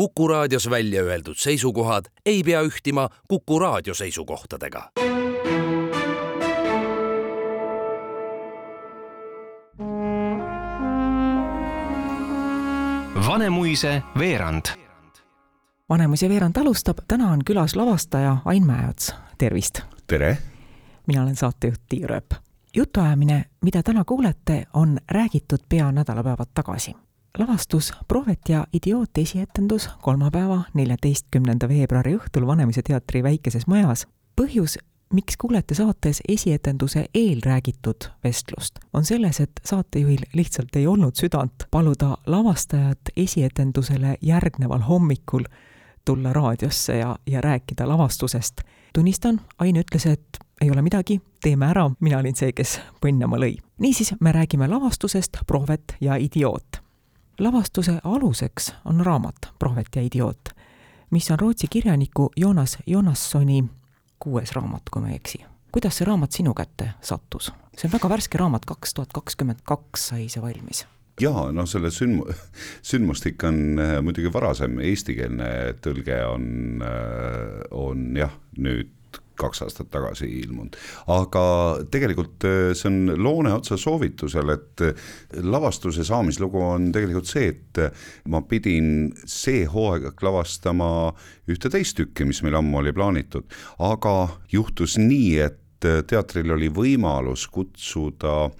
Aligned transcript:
Kuku 0.00 0.28
raadios 0.28 0.70
välja 0.70 1.02
öeldud 1.02 1.34
seisukohad 1.36 2.04
ei 2.26 2.42
pea 2.42 2.60
ühtima 2.62 3.08
Kuku 3.28 3.58
raadio 3.58 3.94
seisukohtadega. 3.94 4.90
Vanemuise 13.26 14.02
veerand. 14.18 14.64
Vanemuise 15.88 16.28
veerand 16.28 16.56
alustab, 16.56 16.98
täna 17.08 17.30
on 17.30 17.44
külas 17.44 17.76
lavastaja 17.76 18.36
Ain 18.44 18.66
Mäeots, 18.66 19.14
tervist! 19.38 19.80
tere! 20.06 20.38
mina 21.06 21.22
olen 21.22 21.36
saatejuht 21.36 21.82
Tiia 21.88 22.06
Rööp. 22.06 22.34
jutuajamine, 22.76 23.44
mida 23.60 23.82
täna 23.82 24.04
kuulete, 24.04 24.64
on 24.72 24.98
räägitud 25.10 25.60
pea 25.68 25.92
nädalapäevad 25.92 26.48
tagasi 26.54 26.94
lavastus 27.38 27.92
Prohvet 28.08 28.48
ja 28.48 28.66
idioot 28.72 29.18
esietendus 29.18 29.90
kolmapäeva, 30.02 30.62
neljateistkümnenda 30.74 31.68
veebruari 31.68 32.16
õhtul 32.16 32.46
Vanemuise 32.46 32.82
teatri 32.82 33.22
väikeses 33.22 33.66
majas. 33.66 34.06
põhjus, 34.40 34.78
miks 35.12 35.36
kuulete 35.36 35.74
saates 35.74 36.20
esietenduse 36.28 37.04
eel 37.14 37.40
räägitud 37.44 38.08
vestlust, 38.24 38.78
on 38.92 39.04
selles, 39.04 39.40
et 39.40 39.60
saatejuhil 39.64 40.22
lihtsalt 40.34 40.76
ei 40.76 40.86
olnud 40.86 41.14
südant 41.14 41.66
paluda 41.70 42.16
lavastajat 42.26 43.12
esietendusele 43.16 44.16
järgneval 44.20 44.80
hommikul 44.80 45.44
tulla 46.04 46.32
raadiosse 46.32 46.96
ja, 46.96 47.16
ja 47.26 47.40
rääkida 47.40 47.88
lavastusest. 47.88 48.60
tunnistan, 48.94 49.40
Ain 49.58 49.76
ütles, 49.76 50.06
et 50.06 50.38
ei 50.60 50.70
ole 50.70 50.82
midagi, 50.82 51.20
teeme 51.42 51.66
ära, 51.66 51.90
mina 52.00 52.18
olin 52.18 52.36
see, 52.36 52.52
kes 52.52 52.80
põnnama 53.00 53.38
lõi. 53.38 53.56
niisiis, 53.78 54.14
me 54.20 54.32
räägime 54.32 54.68
lavastusest 54.68 55.36
Prohvet 55.46 55.96
ja 56.00 56.16
idioot 56.16 56.89
lavastuse 57.40 57.98
aluseks 58.04 58.74
on 58.84 59.00
raamat 59.06 59.34
Prohvet 59.58 59.96
ja 59.96 60.02
idioot, 60.02 60.48
mis 61.10 61.30
on 61.30 61.40
Rootsi 61.40 61.66
kirjaniku 61.70 62.30
Joonas 62.36 62.78
Jonassoni 62.86 63.64
kuues 64.18 64.52
raamat, 64.52 64.82
kui 64.90 65.02
ma 65.02 65.08
ei 65.08 65.16
eksi. 65.16 65.44
kuidas 65.72 65.98
see 65.98 66.04
raamat 66.04 66.32
sinu 66.32 66.54
kätte 66.54 66.92
sattus? 67.00 67.52
see 67.76 67.88
on 67.88 67.92
väga 67.92 68.08
värske 68.08 68.38
raamat, 68.38 68.64
kaks 68.64 68.94
tuhat 68.94 69.12
kakskümmend 69.12 69.64
kaks 69.64 70.08
sai 70.08 70.28
see 70.28 70.42
valmis 70.42 70.86
jaa, 71.20 71.48
no 71.52 71.66
selle 71.66 71.90
sündmu-, 71.94 72.28
sündmustik 72.92 73.44
on 73.44 73.80
äh, 73.80 73.96
muidugi 74.04 74.32
varasem, 74.32 74.78
eestikeelne 74.84 75.50
tõlge 75.84 76.22
on, 76.28 76.46
äh, 76.84 77.60
on 77.70 78.10
jah, 78.16 78.36
nüüd 78.58 78.92
kaks 79.40 79.62
aastat 79.64 79.90
tagasi 79.92 80.28
ilmunud. 80.42 80.76
aga 81.10 81.44
tegelikult 81.92 82.46
äh, 82.48 82.72
see 82.76 82.90
on 82.90 83.14
Loone 83.22 83.54
otsa 83.56 83.78
soovitusel, 83.80 84.54
et 84.56 84.84
äh, 84.86 85.08
lavastuse 85.42 86.04
saamislugu 86.06 86.62
on 86.64 86.90
tegelikult 86.94 87.30
see, 87.30 87.54
et 87.54 87.82
äh, 87.82 88.06
ma 88.28 88.42
pidin 88.46 89.10
see 89.24 89.64
hooaeg 89.70 90.22
lavastama 90.24 90.90
ühte 91.50 91.72
teist 91.72 91.98
tükki, 91.98 92.28
mis 92.28 92.42
meil 92.46 92.58
ammu 92.60 92.80
oli 92.82 92.94
plaanitud, 92.96 93.48
aga 93.90 94.16
juhtus 94.52 94.98
nii, 95.00 95.32
et 95.46 95.59
teatril 95.80 96.56
oli 96.56 96.68
võimalus 96.74 97.46
kutsuda 97.52 98.50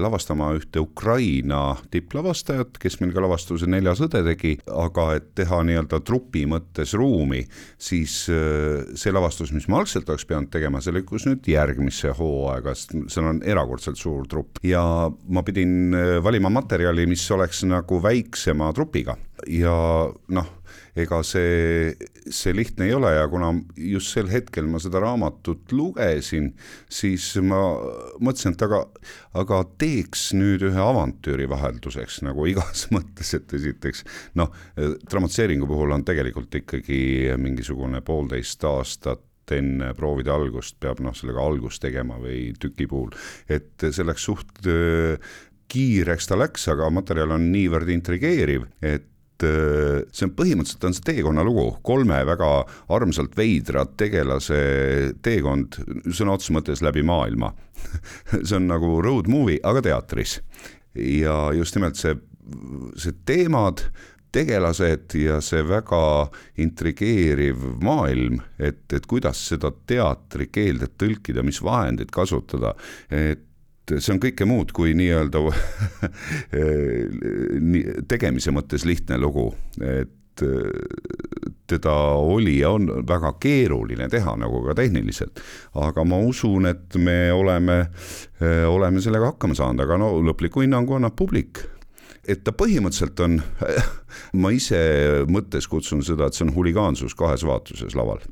lavastama 0.00 0.50
ühte 0.56 0.80
Ukraina 0.80 1.76
tipplavastajat, 1.92 2.78
kes 2.80 2.98
meil 3.00 3.12
ka 3.14 3.22
lavastuse 3.24 3.68
Neljas 3.70 4.02
õde 4.04 4.22
tegi, 4.26 4.54
aga 4.72 5.06
et 5.18 5.30
teha 5.38 5.60
nii-öelda 5.66 6.00
trupi 6.06 6.46
mõttes 6.50 6.94
ruumi, 6.98 7.42
siis 7.80 8.22
äh, 8.32 8.86
see 8.98 9.14
lavastus, 9.14 9.52
mis 9.56 9.68
ma 9.70 9.80
algselt 9.82 10.08
oleks 10.10 10.26
pidanud 10.28 10.52
tegema, 10.52 10.82
see 10.82 10.94
lükkus 10.96 11.26
nüüd 11.28 11.48
järgmisse 11.50 12.14
hooaega, 12.18 12.74
sest 12.76 12.96
seal 13.12 13.30
on 13.32 13.42
erakordselt 13.46 14.00
suur 14.00 14.28
trupp. 14.30 14.62
Ja 14.66 14.82
ma 15.10 15.44
pidin 15.46 15.96
äh, 15.96 16.14
valima 16.24 16.52
materjali, 16.52 17.06
mis 17.10 17.26
oleks 17.34 17.64
nagu 17.68 18.00
väiksema 18.02 18.72
trupiga. 18.76 19.18
Ja 19.48 19.74
noh 20.36 20.56
ega 20.98 21.20
see, 21.26 21.94
see 22.30 22.54
lihtne 22.56 22.88
ei 22.88 22.94
ole 22.96 23.12
ja 23.14 23.26
kuna 23.30 23.52
just 23.76 24.14
sel 24.14 24.30
hetkel 24.32 24.68
ma 24.70 24.80
seda 24.82 25.02
raamatut 25.02 25.72
lugesin, 25.74 26.52
siis 26.90 27.32
ma 27.44 27.60
mõtlesin, 28.20 28.56
et 28.56 28.66
aga, 28.66 28.82
aga 29.40 29.62
teeks 29.80 30.30
nüüd 30.38 30.64
ühe 30.70 30.84
avantüüri 30.84 31.48
vahelduseks 31.50 32.20
nagu 32.26 32.46
igas 32.50 32.86
mõttes, 32.94 33.34
et 33.36 33.56
esiteks 33.56 34.04
noh, 34.40 34.52
dramatseeringu 34.76 35.68
puhul 35.70 35.96
on 35.96 36.06
tegelikult 36.06 36.60
ikkagi 36.62 37.02
mingisugune 37.40 38.02
poolteist 38.06 38.64
aastat 38.68 39.26
enne 39.50 39.90
proovide 39.98 40.30
algust 40.30 40.76
peab 40.78 41.00
noh, 41.02 41.14
sellega 41.16 41.42
algust 41.42 41.82
tegema 41.82 42.20
või 42.22 42.52
tüki 42.60 42.86
puhul, 42.90 43.10
et 43.50 43.82
see 43.82 44.06
läks 44.06 44.26
suht 44.28 44.60
kiireks 45.70 46.30
ta 46.30 46.38
läks, 46.38 46.66
aga 46.72 46.90
materjal 46.92 47.36
on 47.36 47.50
niivõrd 47.52 47.90
intrigeeriv, 47.94 48.66
et 48.82 49.06
äh, 49.06 49.08
see 49.42 50.26
on 50.26 50.34
põhimõtteliselt 50.36 50.86
on 50.88 50.96
see 50.96 51.06
teekonnalugu, 51.10 51.66
kolme 51.86 52.20
väga 52.28 52.50
armsalt 52.92 53.36
veidra 53.38 53.86
tegelase 53.98 54.60
teekond 55.24 55.80
sõna 56.12 56.36
otseses 56.36 56.54
mõttes 56.56 56.84
läbi 56.84 57.04
maailma 57.06 57.52
see 58.46 58.56
on 58.58 58.68
nagu 58.70 59.00
road 59.04 59.28
movie, 59.30 59.60
aga 59.64 59.82
teatris. 59.84 60.40
ja 60.94 61.50
just 61.56 61.76
nimelt 61.76 61.98
see, 62.00 62.16
see 62.98 63.14
teemad, 63.26 63.84
tegelased 64.34 65.14
ja 65.18 65.40
see 65.42 65.62
väga 65.66 66.02
intrigeeriv 66.62 67.62
maailm, 67.82 68.40
et, 68.58 68.84
et 68.94 69.06
kuidas 69.10 69.42
seda 69.52 69.72
teatrikeelde 69.90 70.90
tõlkida, 70.98 71.44
mis 71.46 71.62
vahendeid 71.64 72.12
kasutada, 72.14 72.74
et 73.10 73.46
et 73.90 74.04
see 74.04 74.14
on 74.14 74.22
kõike 74.22 74.46
muud 74.48 74.72
kui 74.76 74.94
nii-öelda 74.98 75.42
tegemise 78.10 78.54
mõttes 78.54 78.86
lihtne 78.88 79.18
lugu, 79.20 79.50
et 79.80 80.16
teda 81.70 81.94
oli 82.18 82.58
ja 82.58 82.70
on 82.70 82.88
väga 83.08 83.34
keeruline 83.40 84.08
teha, 84.08 84.36
nagu 84.40 84.62
ka 84.66 84.74
tehniliselt. 84.74 85.40
aga 85.74 86.04
ma 86.04 86.18
usun, 86.18 86.66
et 86.66 86.96
me 86.96 87.32
oleme, 87.32 87.84
oleme 88.68 89.00
sellega 89.00 89.32
hakkama 89.32 89.54
saanud, 89.54 89.84
aga 89.84 89.98
no 90.00 90.14
lõpliku 90.24 90.64
hinnangu 90.64 90.96
annab 90.98 91.16
publik. 91.16 91.62
Et 92.28 92.42
ta 92.44 92.52
põhimõtteliselt 92.52 93.20
on, 93.24 93.38
ma 94.42 94.52
ise 94.52 94.80
mõttes 95.30 95.68
kutsun 95.70 96.04
seda, 96.06 96.28
et 96.28 96.36
see 96.36 96.46
on 96.46 96.54
huligaansus 96.54 97.16
kahes 97.18 97.46
vaatuses 97.46 97.96
laval. 97.98 98.22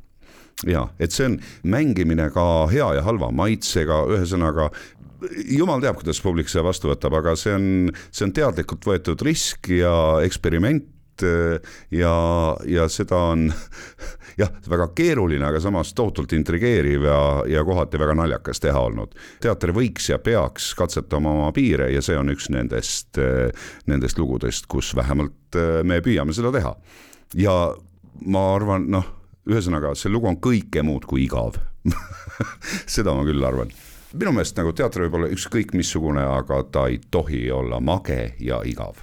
Ja 0.67 0.89
et 0.99 1.15
see 1.15 1.29
on 1.29 1.37
mängimine 1.63 2.33
ka 2.35 2.67
hea 2.73 2.89
ja 2.99 3.05
halva 3.07 3.31
maitsega, 3.31 4.03
ühesõnaga 4.11 4.73
jumal 5.51 5.83
teab, 5.83 5.99
kuidas 6.01 6.21
publik 6.23 6.51
seda 6.51 6.67
vastu 6.69 6.93
võtab, 6.93 7.17
aga 7.19 7.35
see 7.39 7.57
on, 7.57 7.67
see 8.11 8.29
on 8.29 8.37
teadlikult 8.37 8.87
võetud 8.87 9.27
risk 9.27 9.71
ja 9.73 9.93
eksperiment 10.27 10.95
ja, 11.91 12.13
ja 12.67 12.87
seda 12.93 13.19
on 13.33 13.49
jah, 14.41 14.53
väga 14.71 14.89
keeruline, 14.97 15.45
aga 15.45 15.61
samas 15.63 15.91
tohutult 15.97 16.33
intrigeeriv 16.37 17.07
ja, 17.09 17.19
ja 17.51 17.65
kohati 17.67 18.01
väga 18.01 18.15
naljakas 18.21 18.63
teha 18.63 18.81
olnud. 18.91 19.17
teater 19.43 19.73
võiks 19.77 20.11
ja 20.13 20.21
peaks 20.23 20.73
katsetama 20.79 21.33
oma 21.41 21.51
piire 21.57 21.91
ja 21.93 22.03
see 22.05 22.19
on 22.19 22.31
üks 22.35 22.51
nendest, 22.55 23.19
nendest 23.91 24.23
lugudest, 24.23 24.71
kus 24.71 24.95
vähemalt 24.97 25.59
me 25.83 26.01
püüame 26.05 26.37
seda 26.37 26.53
teha. 26.55 26.77
ja 27.35 27.57
ma 28.27 28.47
arvan, 28.55 28.89
noh, 28.91 29.11
ühesõnaga, 29.49 29.95
see 29.99 30.13
lugu 30.13 30.31
on 30.31 30.41
kõike 30.43 30.83
muud 30.87 31.07
kui 31.09 31.27
igav 31.27 31.59
seda 32.95 33.15
ma 33.15 33.27
küll 33.27 33.45
arvan 33.45 33.75
minu 34.13 34.33
meelest 34.33 34.57
nagu 34.57 34.73
teater 34.73 35.05
võib 35.05 35.19
olla 35.19 35.29
ükskõik 35.33 35.75
missugune, 35.77 36.23
aga 36.23 36.63
ta 36.73 36.87
ei 36.89 37.01
tohi 37.11 37.51
olla 37.53 37.81
mage 37.81 38.35
ja 38.41 38.63
igav. 38.65 38.97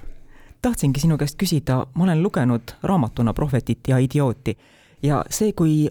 tahtsingi 0.62 1.00
sinu 1.00 1.18
käest 1.18 1.36
küsida, 1.38 1.86
ma 1.94 2.04
olen 2.04 2.22
lugenud 2.22 2.74
raamatuna 2.82 3.34
Prohvetit 3.34 3.88
ja 3.88 3.98
idiooti 3.98 4.56
ja 5.02 5.24
see, 5.30 5.52
kui 5.52 5.88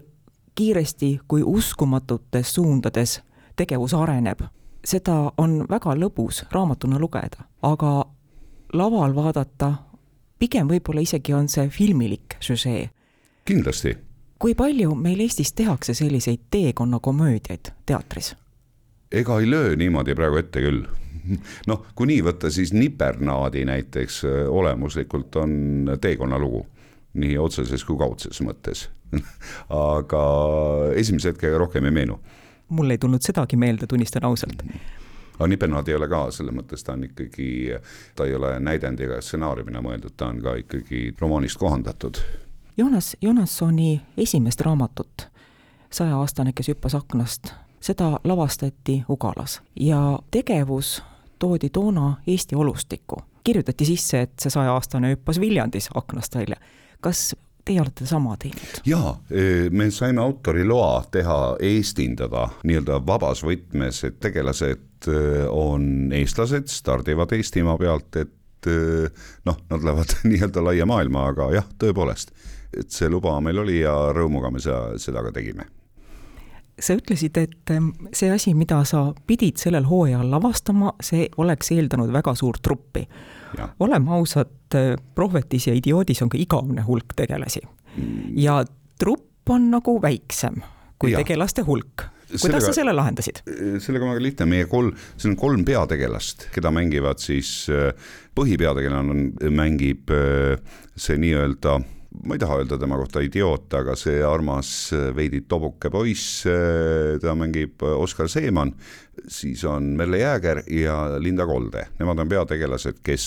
kiiresti, 0.54 1.20
kui 1.28 1.42
uskumatutes 1.42 2.54
suundades 2.54 3.20
tegevus 3.56 3.94
areneb, 3.94 4.40
seda 4.84 5.32
on 5.38 5.64
väga 5.70 5.96
lõbus 5.96 6.44
raamatuna 6.52 6.98
lugeda, 6.98 7.44
aga 7.62 8.04
laval 8.72 9.14
vaadata, 9.14 9.72
pigem 10.38 10.68
võib-olla 10.68 11.00
isegi 11.00 11.34
on 11.34 11.48
see 11.48 11.68
filmilik 11.68 12.36
süžee. 12.40 12.90
kindlasti. 13.44 13.96
kui 14.38 14.54
palju 14.54 14.94
meil 14.94 15.20
Eestis 15.20 15.52
tehakse 15.52 15.94
selliseid 15.94 16.40
teekonnakomöödiaid 16.50 17.72
teatris? 17.86 18.36
Ega 19.12 19.40
ei 19.40 19.50
löö 19.50 19.76
niimoodi 19.76 20.14
praegu 20.14 20.40
ette 20.40 20.62
küll 20.64 20.84
noh, 21.70 21.86
kui 21.94 22.10
nii 22.10 22.22
võtta, 22.26 22.50
siis 22.54 22.72
Nipernaadi 22.74 23.64
näiteks 23.66 24.24
äh, 24.24 24.42
olemuslikult 24.48 25.36
on 25.42 25.96
teekonnalugu, 26.00 26.66
nii 27.20 27.38
otseses 27.38 27.84
kui 27.84 27.98
kaudses 27.98 28.42
mõttes 28.44 28.86
aga 29.94 30.22
esimese 30.98 31.32
hetkega 31.32 31.58
rohkem 31.58 31.84
ei 31.86 31.94
meenu. 31.94 32.20
mul 32.68 32.90
ei 32.90 32.98
tulnud 32.98 33.22
sedagi 33.22 33.56
meelde, 33.56 33.86
tunnistan 33.86 34.24
ausalt. 34.24 34.62
aga 35.36 35.46
Nipernaad 35.46 35.88
ei 35.88 35.94
ole 35.94 36.08
ka, 36.08 36.24
selles 36.30 36.54
mõttes 36.54 36.82
ta 36.84 36.96
on 36.96 37.04
ikkagi, 37.06 37.76
ta 38.16 38.26
ei 38.26 38.34
ole 38.34 38.56
näidend 38.60 39.00
ega 39.00 39.20
stsenaariumina 39.20 39.82
mõeldud, 39.82 40.16
ta 40.16 40.30
on 40.32 40.42
ka 40.42 40.56
ikkagi 40.62 41.14
romaanist 41.20 41.58
kohandatud. 41.58 42.18
Joonas 42.76 43.16
Jonassoni 43.22 44.00
esimest 44.16 44.60
raamatut, 44.60 45.30
Sajaaastane, 45.90 46.52
kes 46.52 46.74
hüppas 46.74 46.96
aknast 46.98 47.54
seda 47.80 48.20
lavastati 48.24 49.04
Ugalas 49.08 49.60
ja 49.80 50.18
tegevus 50.30 51.02
toodi 51.38 51.70
toona 51.70 52.16
Eesti 52.26 52.56
olustikku. 52.56 53.22
kirjutati 53.44 53.84
sisse, 53.84 54.20
et 54.20 54.32
see 54.42 54.50
sajaaastane 54.50 55.12
hüppas 55.14 55.40
Viljandis 55.40 55.88
aknast 55.94 56.34
välja. 56.34 56.56
kas 57.00 57.36
teie 57.64 57.80
olete 57.80 58.06
sama 58.06 58.36
teinud. 58.36 58.80
jaa, 58.86 59.12
me 59.70 59.90
saime 59.90 60.20
autori 60.22 60.64
loa 60.64 61.04
teha, 61.10 61.56
eestindada 61.60 62.48
nii-öelda 62.64 63.00
vabas 63.06 63.42
võtmes, 63.44 64.02
et 64.06 64.20
tegelased 64.20 65.10
on 65.50 66.12
eestlased, 66.14 66.70
stardivad 66.72 67.32
Eestimaa 67.36 67.76
pealt, 67.78 68.16
et 68.16 68.70
noh, 69.46 69.58
nad 69.70 69.82
lähevad 69.82 70.18
nii-öelda 70.30 70.64
laia 70.64 70.86
maailma, 70.86 71.28
aga 71.32 71.50
jah, 71.58 71.66
tõepoolest, 71.78 72.34
et 72.76 72.90
see 72.90 73.10
luba 73.10 73.34
meil 73.40 73.62
oli 73.62 73.80
ja 73.82 73.96
rõõmuga 74.14 74.50
me 74.50 74.62
seda, 74.62 74.94
seda 75.02 75.26
ka 75.26 75.34
tegime 75.34 75.68
sa 76.80 76.96
ütlesid, 76.96 77.38
et 77.40 77.72
see 78.12 78.30
asi, 78.32 78.52
mida 78.54 78.82
sa 78.88 79.08
pidid 79.26 79.60
sellel 79.60 79.86
hooajal 79.88 80.28
lavastama, 80.30 80.92
see 81.00 81.28
oleks 81.40 81.72
eeldanud 81.72 82.12
väga 82.12 82.34
suurt 82.36 82.62
truppi. 82.62 83.06
oleme 83.80 84.10
ausad, 84.12 84.52
Prohvetis 85.14 85.68
ja 85.68 85.74
Idioodis 85.74 86.22
on 86.22 86.28
ka 86.28 86.38
igavene 86.38 86.82
hulk 86.82 87.14
tegelasi 87.16 87.60
mm. 87.62 88.34
ja 88.34 88.64
trupp 88.98 89.48
on 89.50 89.70
nagu 89.70 89.94
väiksem 90.02 90.58
kui 90.98 91.12
ja. 91.12 91.20
tegelaste 91.22 91.62
hulk 91.62 92.08
kuidas 92.26 92.42
sellega, 92.42 92.66
sa 92.66 92.72
selle 92.74 92.92
lahendasid? 92.92 93.38
sellega 93.80 94.04
on 94.04 94.10
väga 94.10 94.22
lihtne, 94.24 94.46
meie 94.50 94.66
kolm, 94.66 94.90
siin 95.16 95.36
on 95.36 95.38
kolm 95.38 95.64
peategelast, 95.64 96.48
keda 96.54 96.72
mängivad 96.74 97.22
siis, 97.22 97.52
põhipeategelane 98.36 99.50
mängib 99.54 100.10
see 100.98 101.20
nii-öelda 101.22 101.78
ma 102.24 102.34
ei 102.34 102.40
taha 102.40 102.60
öelda 102.60 102.78
tema 102.78 102.96
kohta 102.98 103.20
idioot, 103.24 103.68
aga 103.78 103.96
see 103.98 104.22
armas 104.24 104.70
veidi 105.16 105.42
tobuke 105.48 105.90
poiss, 105.92 106.44
teda 106.46 107.34
mängib 107.38 107.82
Oskar 107.82 108.30
Seeman, 108.30 108.72
siis 109.28 109.64
on 109.68 109.94
Merle 109.98 110.22
Jääger 110.22 110.62
ja 110.70 110.96
Linda 111.20 111.46
Kolde, 111.46 111.86
nemad 112.00 112.22
on 112.22 112.30
peategelased, 112.30 113.00
kes 113.06 113.26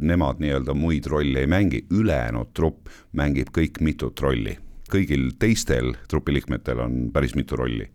nemad 0.00 0.40
nii-öelda 0.42 0.74
muid 0.74 1.06
rolle 1.10 1.44
ei 1.44 1.50
mängi, 1.50 1.84
ülejäänud 1.94 2.52
trupp 2.54 2.90
mängib 3.12 3.52
kõik 3.54 3.80
mitut 3.80 4.20
rolli. 4.20 4.58
kõigil 4.94 5.30
teistel 5.40 5.94
trupiliikmetel 6.08 6.78
on 6.78 7.10
päris 7.12 7.34
mitu 7.34 7.56
rolli. 7.56 7.88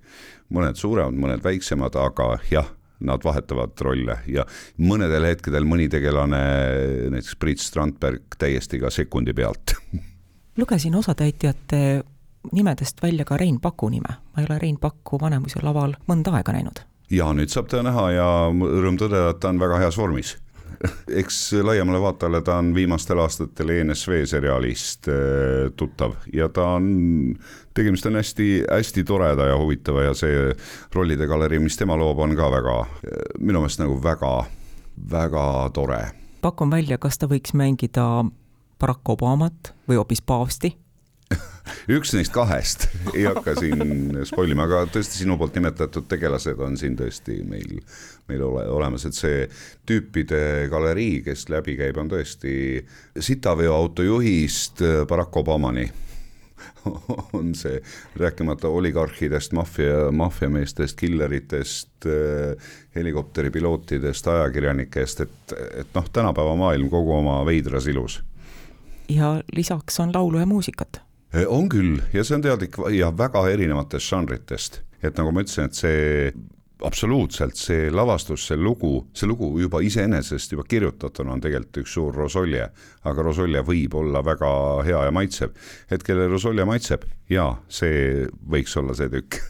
mõned 0.49 0.75
suuremad, 0.75 1.13
mõned 1.13 1.43
väiksemad, 1.43 1.95
aga 1.95 2.39
jah, 2.51 2.67
nad 2.99 3.23
vahetavad 3.23 3.71
rolle 3.81 4.17
ja 4.27 4.45
mõnedel 4.77 5.25
hetkedel 5.25 5.63
mõni 5.63 5.87
tegelane, 5.89 6.41
näiteks 7.13 7.35
Priit 7.39 7.59
Strandberg 7.59 8.35
täiesti 8.37 8.79
ka 8.79 8.89
sekundi 8.89 9.33
pealt 9.33 9.75
lugesin 10.59 10.95
osatäitjate 10.95 12.03
nimedest 12.51 13.03
välja 13.03 13.25
ka 13.25 13.37
Rein 13.37 13.59
Paku 13.59 13.89
nime, 13.89 14.09
ma 14.09 14.41
ei 14.41 14.47
ole 14.49 14.59
Rein 14.59 14.77
Pakku 14.79 15.19
Vanemuise 15.21 15.63
laval 15.63 15.95
mõnda 16.07 16.33
aega 16.39 16.55
näinud. 16.55 16.83
ja 17.09 17.31
nüüd 17.33 17.49
saab 17.49 17.67
teda 17.71 17.83
näha 17.89 18.11
ja 18.11 18.27
rõõm 18.51 18.99
tõdeda, 18.99 19.33
et 19.33 19.39
ta 19.39 19.49
on 19.49 19.59
väga 19.59 19.79
heas 19.81 19.97
vormis 19.97 20.37
eks 21.21 21.53
laiemale 21.63 22.01
vaatajale 22.01 22.41
ta 22.45 22.59
on 22.61 22.73
viimastel 22.75 23.19
aastatel 23.19 23.73
ENSV 23.75 24.23
seriaalist 24.29 25.09
äh, 25.11 25.71
tuttav 25.75 26.15
ja 26.33 26.49
ta 26.49 26.67
on, 26.77 27.35
tegemist 27.73 28.05
on 28.05 28.19
hästi-hästi 28.19 29.03
toreda 29.03 29.49
ja 29.51 29.57
huvitava 29.57 30.07
ja 30.07 30.13
see 30.13 30.53
rollide 30.95 31.27
galerii, 31.27 31.59
mis 31.59 31.77
tema 31.77 31.97
loob, 31.99 32.19
on 32.19 32.35
ka 32.37 32.51
väga, 32.51 32.77
minu 33.39 33.63
meelest 33.63 33.83
nagu 33.83 33.99
väga, 34.03 34.33
väga 35.11 35.45
tore. 35.73 36.03
pakun 36.41 36.71
välja, 36.71 36.97
kas 36.97 37.19
ta 37.19 37.27
võiks 37.27 37.53
mängida 37.53 38.05
Barack 38.79 39.09
Obamat 39.11 39.73
või 39.89 39.99
hoopis 39.99 40.21
paavsti? 40.23 40.71
üks 41.97 42.13
neist 42.15 42.33
kahest, 42.33 42.87
ei 43.13 43.25
hakka 43.27 43.53
siin 43.59 44.21
spoil 44.27 44.53
ima, 44.53 44.65
aga 44.69 44.85
tõesti 44.89 45.21
sinu 45.21 45.37
poolt 45.39 45.57
nimetatud 45.57 46.07
tegelased 46.09 46.61
on 46.63 46.77
siin 46.79 46.95
tõesti 46.99 47.41
meil, 47.47 47.79
meil 48.29 48.43
ole, 48.45 48.65
olemas, 48.71 49.05
et 49.05 49.17
see 49.17 49.45
tüüpide 49.89 50.41
galerii, 50.71 51.19
kes 51.25 51.47
läbi 51.53 51.77
käib, 51.79 51.99
on 52.01 52.11
tõesti 52.11 52.53
sitaveoauto 53.19 54.05
juhist 54.07 54.83
Barack 55.09 55.41
Obamani. 55.41 55.89
On 57.37 57.53
see, 57.55 57.77
rääkimata 58.19 58.67
oligarhidest, 58.67 59.53
maffia, 59.55 60.09
maffiameestest, 60.15 60.97
killeritest, 60.99 62.07
helikopteripilootidest, 62.95 64.27
ajakirjanikest, 64.27 65.23
et, 65.23 65.53
et 65.83 65.95
noh, 65.95 66.09
tänapäeva 66.11 66.57
maailm 66.59 66.91
kogu 66.91 67.15
oma 67.19 67.37
veidras 67.47 67.87
ilus 67.91 68.19
ja 69.09 69.41
lisaks 69.55 69.99
on 69.99 70.11
laulu 70.13 70.39
ja 70.39 70.45
muusikat. 70.45 71.01
on 71.47 71.69
küll 71.69 71.99
ja 72.13 72.23
see 72.23 72.35
on 72.35 72.45
teadlik 72.45 72.77
ja 72.95 73.11
väga 73.17 73.47
erinevatest 73.49 74.09
žanritest, 74.09 74.81
et 75.03 75.17
nagu 75.17 75.31
ma 75.31 75.43
ütlesin, 75.45 75.69
et 75.69 75.77
see 75.77 76.31
absoluutselt 76.85 77.59
see 77.59 77.89
lavastus, 77.91 78.45
see 78.47 78.57
lugu, 78.57 79.09
see 79.13 79.27
lugu 79.27 79.51
juba 79.59 79.81
iseenesest 79.83 80.53
juba 80.55 80.63
kirjutatuna 80.63 81.35
on 81.35 81.41
tegelikult 81.43 81.81
üks 81.83 81.93
suur 81.97 82.15
rosolje, 82.15 82.69
aga 83.03 83.25
rosolje 83.25 83.63
võib 83.67 83.97
olla 83.99 84.23
väga 84.25 84.51
hea 84.87 85.03
ja 85.09 85.11
maitsev. 85.11 85.51
et 85.91 86.03
kellele 86.03 86.31
rosolje 86.31 86.65
maitseb, 86.65 87.05
jaa, 87.29 87.57
see 87.67 88.27
võiks 88.49 88.77
olla 88.79 88.95
see 88.95 89.11
tükk 89.11 89.41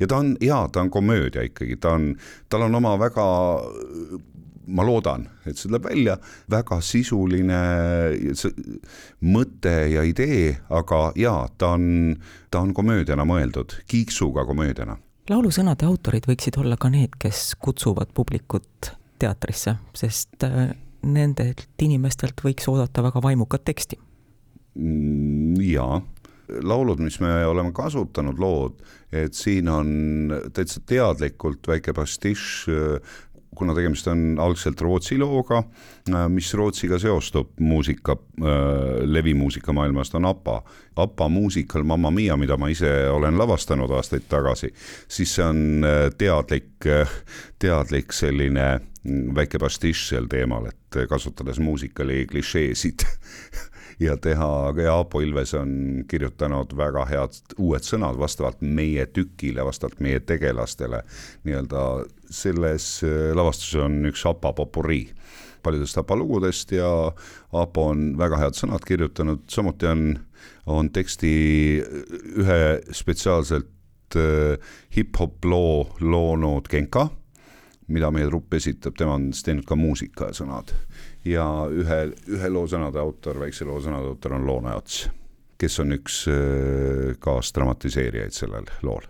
ja 0.00 0.08
ta 0.08 0.22
on, 0.22 0.34
jaa, 0.40 0.68
ta 0.72 0.80
on 0.80 0.90
komöödia 0.90 1.44
ikkagi, 1.46 1.76
ta 1.76 1.94
on, 1.98 2.14
tal 2.48 2.66
on 2.68 2.74
oma 2.80 2.96
väga 3.00 3.26
ma 4.70 4.84
loodan, 4.86 5.26
et 5.44 5.58
see 5.58 5.68
tuleb 5.68 5.88
välja, 5.90 6.16
väga 6.50 6.80
sisuline 6.84 7.60
mõte 9.26 9.74
ja 9.92 10.04
idee, 10.06 10.52
aga 10.76 11.00
jaa, 11.18 11.44
ta 11.58 11.74
on, 11.76 12.14
ta 12.50 12.62
on 12.64 12.74
komöödiana 12.76 13.26
mõeldud, 13.28 13.80
kiiksuga 13.90 14.46
komöödiana. 14.48 14.98
laulusõnade 15.30 15.86
autorid 15.86 16.26
võiksid 16.26 16.58
olla 16.58 16.78
ka 16.80 16.90
need, 16.90 17.16
kes 17.18 17.54
kutsuvad 17.58 18.14
publikut 18.14 18.94
teatrisse, 19.20 19.76
sest 19.94 20.46
äh, 20.46 20.72
nendelt 21.02 21.68
inimestelt 21.82 22.40
võiks 22.44 22.68
oodata 22.70 23.04
väga 23.04 23.22
vaimukat 23.22 23.64
teksti. 23.68 24.00
Mm, 24.78 25.60
jaa 25.66 26.00
laulud, 26.62 27.00
mis 27.02 27.20
me 27.22 27.30
oleme 27.46 27.72
kasutanud, 27.74 28.38
lood, 28.42 28.80
et 29.12 29.34
siin 29.36 29.68
on 29.70 29.90
täitsa 30.54 30.82
teadlikult 30.86 31.68
väike 31.70 31.94
pastišš 31.96 32.50
kuna 33.54 33.74
tegemist 33.74 34.06
on 34.06 34.38
algselt 34.40 34.80
Rootsi 34.80 35.18
looga, 35.18 35.62
äh, 36.10 36.28
mis 36.28 36.52
Rootsiga 36.54 36.98
seostub 36.98 37.50
muusika, 37.60 38.12
äh, 38.12 39.02
levimuusika 39.04 39.72
maailmast, 39.72 40.14
on 40.14 40.24
APA. 40.24 40.62
APA 40.96 41.28
muusikal 41.28 41.82
Mamma 41.82 42.10
Mia, 42.10 42.36
mida 42.36 42.56
ma 42.56 42.68
ise 42.68 43.08
olen 43.10 43.38
lavastanud 43.38 43.90
aastaid 43.90 44.28
tagasi, 44.28 44.72
siis 45.08 45.34
see 45.34 45.44
on 45.44 45.84
äh, 45.84 46.06
teadlik, 46.18 46.88
teadlik 47.58 48.12
selline 48.12 48.68
mm, 48.78 49.34
väike 49.34 49.58
pastišš 49.58 50.08
sel 50.14 50.30
teemal, 50.30 50.70
et 50.70 51.00
kasutades 51.08 51.58
muusikali 51.62 52.26
klišeesid 52.30 53.06
ja 54.00 54.16
teha, 54.16 54.72
ja 54.82 54.94
Aapo 54.94 55.20
Ilves 55.20 55.54
on 55.54 56.04
kirjutanud 56.08 56.72
väga 56.76 57.04
head 57.10 57.36
uued 57.58 57.84
sõnad 57.84 58.18
vastavalt 58.20 58.62
meie 58.64 59.06
tükile, 59.06 59.64
vastavalt 59.64 60.00
meie 60.00 60.20
tegelastele. 60.20 61.02
nii-öelda 61.44 61.84
selles 62.30 63.02
äh, 63.04 63.30
lavastuses 63.36 63.82
on 63.84 64.04
üks 64.08 64.26
Apa 64.28 64.52
popurii 64.52 65.08
paljudest 65.62 65.98
Apa 65.98 66.16
lugudest 66.16 66.72
ja 66.72 66.88
Aapo 67.52 67.90
on 67.92 68.14
väga 68.18 68.38
head 68.40 68.56
sõnad 68.58 68.84
kirjutanud, 68.86 69.44
samuti 69.50 69.88
on, 69.90 70.04
on 70.66 70.90
teksti 70.92 71.32
ühe 72.40 72.60
spetsiaalselt 72.96 74.16
äh, 74.16 74.72
hip-hop 74.96 75.44
loo 75.44 75.88
loonud 76.00 76.68
Genka, 76.70 77.08
mida 77.90 78.10
meie 78.14 78.28
trupp 78.28 78.54
esitab, 78.54 78.96
tema 78.98 79.16
on 79.18 79.30
siis 79.34 79.46
teinud 79.46 79.66
ka 79.68 79.76
muusikasõnad. 79.78 80.74
Ja 81.28 81.46
ühe, 81.68 82.00
ühe 82.32 82.50
loo 82.52 82.66
sõnade 82.70 83.00
autor, 83.02 83.40
väikse 83.42 83.66
loo 83.68 83.80
sõnade 83.82 84.12
autor 84.12 84.38
on 84.38 84.46
Loone 84.46 84.74
Ots, 84.78 85.02
kes 85.60 85.80
on 85.82 85.96
üks 85.98 86.22
äh, 86.32 87.16
kaasdramatiseerijaid 87.20 88.36
sellel 88.36 88.70
lool. 88.86 89.08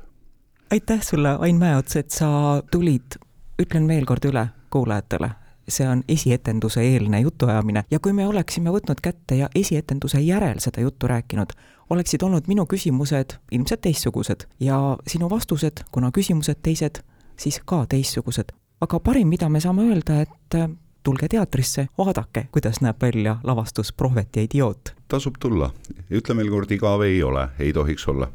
aitäh 0.70 1.02
sulle, 1.02 1.36
Ain 1.40 1.58
Mäeots, 1.58 1.96
et 1.96 2.10
sa 2.10 2.62
tulid, 2.70 3.18
ütlen 3.62 3.88
veel 3.88 4.06
kord 4.06 4.24
üle 4.24 4.48
kuulajatele, 4.70 5.30
see 5.70 5.88
on 5.88 6.02
esietenduse 6.08 6.82
eelne 6.82 7.20
jutuajamine. 7.20 7.84
Ja 7.90 7.98
kui 7.98 8.12
me 8.12 8.26
oleksime 8.26 8.70
võtnud 8.74 9.02
kätte 9.02 9.38
ja 9.38 9.48
esietenduse 9.54 10.20
järel 10.20 10.58
seda 10.62 10.82
juttu 10.82 11.06
rääkinud, 11.10 11.52
oleksid 11.90 12.22
olnud 12.22 12.48
minu 12.50 12.66
küsimused 12.66 13.36
ilmselt 13.50 13.80
teistsugused. 13.86 14.46
Ja 14.60 14.96
sinu 15.06 15.30
vastused, 15.30 15.84
kuna 15.90 16.10
küsimused 16.14 16.62
teised, 16.62 17.02
siis 17.36 17.60
ka 17.64 17.84
teistsugused. 17.86 18.52
Aga 18.80 19.00
parim, 19.00 19.28
mida 19.28 19.48
me 19.48 19.60
saame 19.60 19.82
öelda, 19.88 20.20
et 20.22 20.56
tulge 21.02 21.28
teatrisse, 21.28 21.86
vaadake, 21.98 22.46
kuidas 22.52 22.80
näeb 22.80 23.02
välja 23.02 23.36
lavastus 23.44 23.92
Prohvet 23.92 24.36
ja 24.36 24.42
idioot. 24.42 24.94
tasub 25.08 25.36
tulla, 25.40 25.70
ütle 26.10 26.36
veel 26.36 26.50
kord, 26.50 26.70
igav 26.70 27.02
ei 27.02 27.22
ole, 27.22 27.48
ei 27.58 27.72
tohiks 27.72 28.08
olla. 28.08 28.28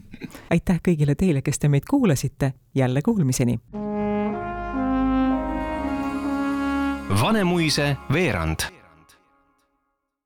Aitäh 0.54 0.80
kõigile 0.88 1.14
teile, 1.14 1.42
kes 1.42 1.58
te 1.58 1.68
meid 1.68 1.84
kuulasite, 1.90 2.52
jälle 2.74 3.02
kuulmiseni. 3.02 3.58
Vanemuise 7.20 7.96
veerand 8.12 8.66